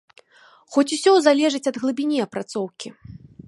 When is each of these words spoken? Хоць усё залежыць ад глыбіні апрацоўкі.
Хоць 0.75 0.91
усё 0.97 1.11
залежыць 1.27 1.63
ад 1.73 1.77
глыбіні 1.83 2.17
апрацоўкі. 2.25 2.87